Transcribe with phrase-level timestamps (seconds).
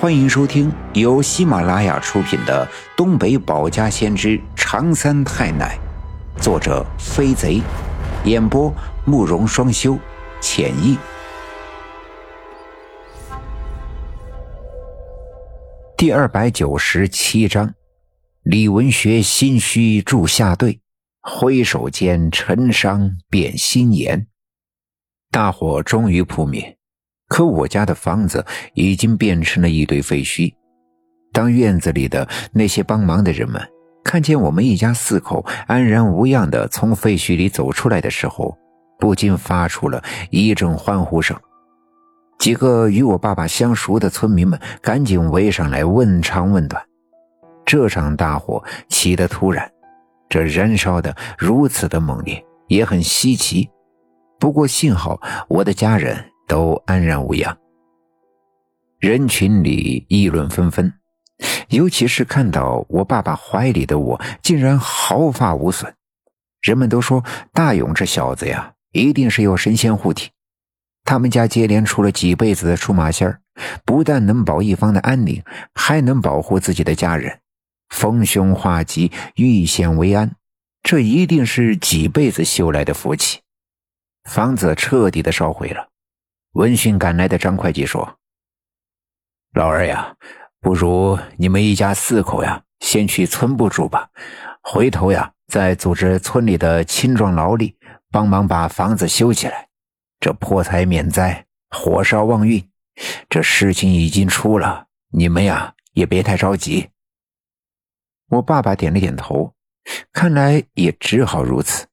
[0.00, 5.78] 欢迎收听由喜马拉雅出品的《东北保家先知长三太奶》，
[6.42, 7.60] 作者飞贼，
[8.24, 8.72] 演播
[9.04, 9.98] 慕容双修，
[10.40, 10.96] 浅意。
[15.98, 17.74] 第二百九十七章，
[18.44, 20.80] 李文学心虚住下队，
[21.20, 24.26] 挥手间陈伤变心颜。
[25.30, 26.79] 大火终于扑灭。
[27.30, 30.52] 可我家的房子已经变成了一堆废墟。
[31.32, 33.62] 当院子里的那些帮忙的人们
[34.02, 38.58] 看见我们一家四口安然无恙地从废墟里走出来的时候，
[38.98, 41.38] 不禁发出了一阵欢呼声。
[42.36, 46.82] 几个与我爸爸相熟的村民们赶紧围上来问长问短。
[47.64, 49.70] 这场大火起得突然，
[50.28, 53.70] 这燃烧的如此的猛烈，也很稀奇。
[54.40, 56.24] 不过幸好我的家人。
[56.50, 57.56] 都安然无恙。
[58.98, 60.92] 人群里议论纷纷，
[61.68, 65.94] 尤其是看到我爸爸怀里的我竟然毫发无损，
[66.60, 70.30] 人们都说大勇这小子呀，一定是有神仙护体。
[71.04, 73.40] 他们家接连出了几辈子的出马仙
[73.84, 75.40] 不但能保一方的安宁，
[75.72, 77.38] 还能保护自己的家人，
[77.90, 80.34] 逢凶化吉，遇险为安，
[80.82, 83.38] 这一定是几辈子修来的福气。
[84.24, 85.86] 房子彻底的烧毁了。
[86.54, 88.18] 闻讯赶来的张会计说
[89.54, 90.16] ：“老二呀，
[90.60, 94.10] 不如你们一家四口呀，先去村部住吧。
[94.60, 97.76] 回头呀，再组织村里的青壮劳力
[98.10, 99.68] 帮忙把房子修起来。
[100.18, 102.68] 这破财免灾，火烧旺运，
[103.28, 106.90] 这事情已经出了，你们呀也别太着急。”
[108.26, 109.54] 我爸爸点了点头，
[110.12, 111.86] 看来也只好如此。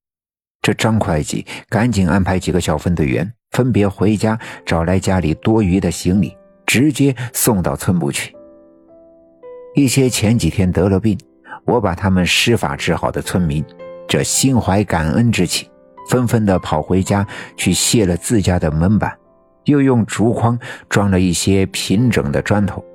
[0.63, 3.35] 这张会计赶紧安排几个小分队员。
[3.57, 8.31] 分别回家找来家里多余的行李，直接送到村部去。
[9.73, 11.17] 一些前几天得了病，
[11.65, 13.65] 我把他们施法治好的村民，
[14.07, 15.67] 这心怀感恩之情，
[16.07, 17.25] 纷纷的跑回家
[17.55, 19.11] 去卸了自家的门板，
[19.63, 22.85] 又用竹筐装了一些平整的砖头，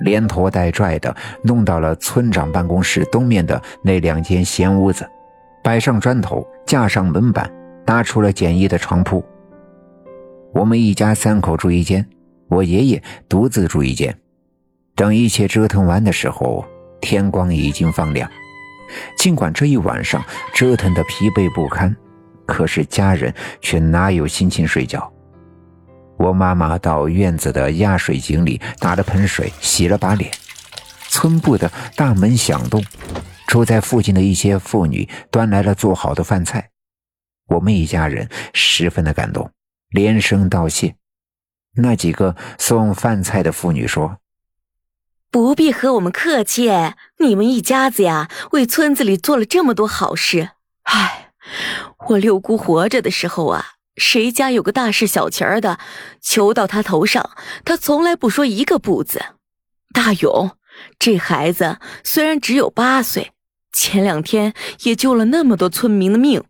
[0.00, 5.08] 连拖带拽的弄到了村长办公室东面的那两间闲屋子，
[5.64, 7.50] 摆上砖头，架上门板，
[7.86, 9.24] 搭出了简易的床铺。
[10.52, 12.06] 我们一家三口住一间，
[12.48, 14.16] 我爷爷独自住一间。
[14.94, 16.64] 等一切折腾完的时候，
[17.00, 18.28] 天光已经放亮。
[19.16, 20.22] 尽管这一晚上
[20.52, 21.96] 折腾的疲惫不堪，
[22.46, 25.10] 可是家人却哪有心情睡觉？
[26.18, 30.30] 我妈妈到院子的压水井里打了盆水，洗了把脸。
[31.08, 32.84] 村部的大门响动，
[33.46, 36.68] 住在附近的一些妇女端来了做好的饭菜。
[37.46, 39.48] 我们一家人十分的感动。
[39.90, 40.96] 连声道谢。
[41.76, 44.18] 那几个送饭菜的妇女说
[45.30, 46.68] ：“不必和我们客气，
[47.18, 50.50] 你们一家子呀，为村子里做了这么多好事。
[50.82, 51.32] 唉，
[52.08, 55.78] 我六姑活着的时候啊，谁家有个大事小情儿的，
[56.20, 57.30] 求到他头上，
[57.64, 59.22] 他从来不说一个不字。
[59.94, 60.56] 大勇，
[60.98, 63.30] 这孩子虽然只有八岁，
[63.72, 66.42] 前两天也救了那么多村民的命。”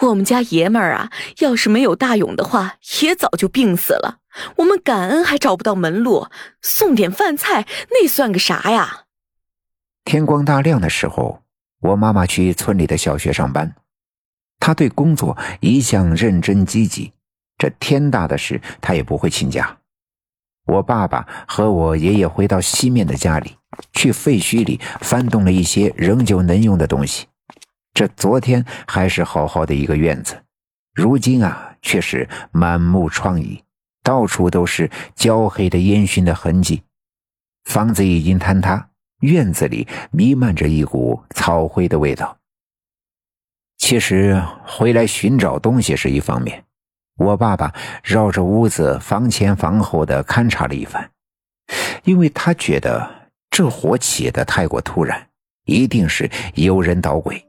[0.00, 4.18] 我们家爷们儿啊，要是没有大勇的话，也早就病死了。
[4.56, 6.28] 我们感恩还找不到门路，
[6.62, 9.04] 送点饭菜那算个啥呀？
[10.04, 11.42] 天光大亮的时候，
[11.80, 13.74] 我妈妈去村里的小学上班，
[14.58, 17.12] 她对工作一向认真积极，
[17.58, 19.76] 这天大的事她也不会请假。
[20.66, 23.56] 我爸爸和我爷爷回到西面的家里，
[23.92, 27.26] 去废墟里翻动了一些仍旧能用的东西。
[27.92, 30.42] 这昨天还是好好的一个院子，
[30.94, 33.60] 如今啊却是满目疮痍，
[34.02, 36.82] 到处都是焦黑的烟熏的痕迹。
[37.64, 38.88] 房子已经坍塌，
[39.20, 42.38] 院子里弥漫着一股草灰的味道。
[43.76, 46.64] 其实回来寻找东西是一方面，
[47.16, 51.10] 我爸爸绕着屋子房前房后的勘察了一番，
[52.04, 55.28] 因为他觉得这火起的太过突然，
[55.64, 57.44] 一定是有人捣鬼。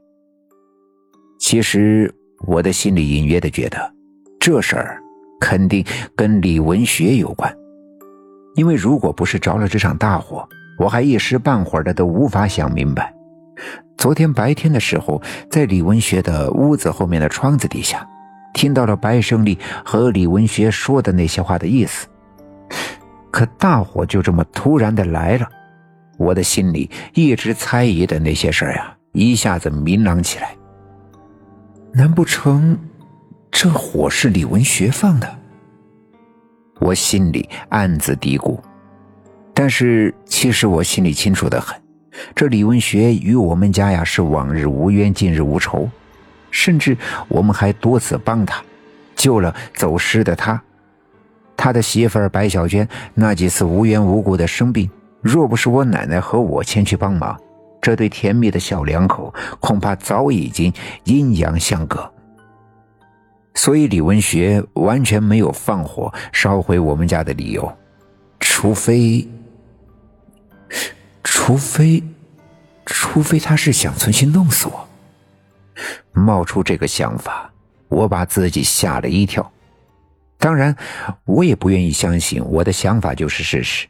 [1.42, 2.08] 其实
[2.46, 3.92] 我的心里隐约的觉得，
[4.38, 5.02] 这事儿
[5.40, 5.84] 肯定
[6.14, 7.52] 跟李文学有关，
[8.54, 10.48] 因为如果不是着了这场大火，
[10.78, 13.12] 我还一时半会儿的都无法想明白。
[13.98, 18.08] 昨天白天的时候，在李文学的屋子后面的窗子底下，
[18.54, 22.06] 听到了白胜利和李文学说的那些话的意思。
[23.32, 25.48] 可大火就这么突然的来了，
[26.18, 30.54] 我的心里一直猜疑的那些事儿呀，一下子明朗起来。
[31.94, 32.78] 难不成
[33.50, 35.38] 这火是李文学放的？
[36.80, 38.58] 我心里暗自嘀咕。
[39.52, 41.78] 但是其实我心里清楚的很，
[42.34, 45.86] 这李文学与我们家呀是往日无冤，近日无仇，
[46.50, 46.96] 甚至
[47.28, 48.64] 我们还多次帮他，
[49.14, 50.60] 救了走失的他。
[51.58, 54.90] 他的媳妇儿白小娟那几次无缘无故的生病，
[55.20, 57.38] 若不是我奶奶和我前去帮忙，
[57.82, 60.72] 这对甜蜜的小两口恐怕早已经
[61.04, 62.10] 阴阳相隔。
[63.54, 67.70] 所以李文学完全没有放火烧毁我们家的理由，
[68.40, 69.28] 除非，
[71.22, 72.02] 除非，
[72.86, 74.88] 除非他是想存心弄死我。
[76.12, 77.52] 冒出这个想法，
[77.88, 79.52] 我把自己吓了一跳。
[80.38, 80.74] 当然，
[81.24, 83.86] 我也不愿意相信我的想法就是事实。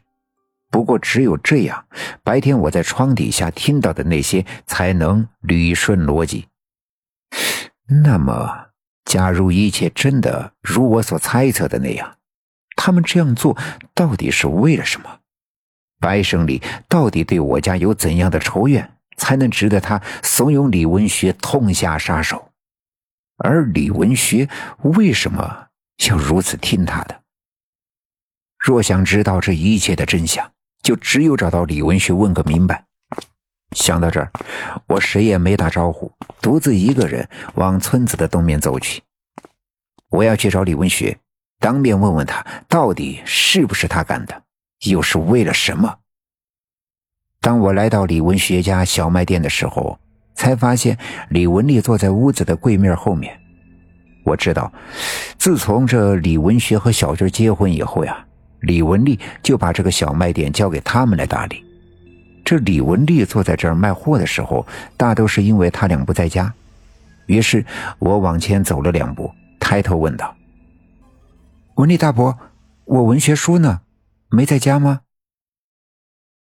[0.73, 1.85] 不过，只有这样，
[2.23, 6.47] 白天我在窗底下听到的那些才能捋顺逻辑。
[7.87, 8.69] 那么，
[9.05, 12.17] 假如一切真的如我所猜测的那样，
[12.75, 13.55] 他们这样做
[13.93, 15.19] 到底是为了什么？
[15.99, 16.59] 白胜利
[16.89, 22.51] 到底对我家有怎样的仇怨，才能值得他怂恿李文学痛下杀手？
[23.37, 24.49] 而李文学
[24.81, 25.67] 为什么？
[26.09, 27.21] 要如此听他的。
[28.57, 30.51] 若想知道这一切的真相，
[30.83, 32.85] 就只有找到李文学问个明白。
[33.71, 34.31] 想到这儿，
[34.85, 39.01] 我谁也没打招呼，独自一个人往村子的东面走去。
[40.09, 41.17] 我要去找李文学，
[41.59, 44.43] 当面问问他，到底是不是他干的，
[44.85, 45.97] 又是为了什么。
[47.41, 49.99] 当我来到李文学家小卖店的时候，
[50.35, 50.95] 才发现
[51.29, 53.39] 李文丽坐在屋子的柜面后面。
[54.23, 54.71] 我知道，
[55.39, 58.23] 自从这李文学和小军结婚以后呀，
[58.63, 61.63] 李文丽就把这个小卖店交给他们来打理。
[62.43, 64.65] 这李文丽坐在这儿卖货的时候，
[64.97, 66.53] 大都是因为他俩不在家。
[67.25, 67.65] 于是
[67.99, 70.35] 我往前走了两步，抬头问道
[71.75, 72.37] ：“文丽大伯，
[72.83, 73.81] 我文学书呢？
[74.29, 75.01] 没在家吗？”